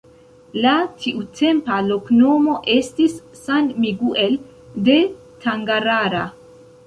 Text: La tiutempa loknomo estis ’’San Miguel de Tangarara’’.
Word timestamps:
La 0.65 0.71
tiutempa 1.01 1.75
loknomo 1.89 2.55
estis 2.77 3.13
’’San 3.41 3.69
Miguel 3.85 4.37
de 4.89 4.97
Tangarara’’. 5.45 6.25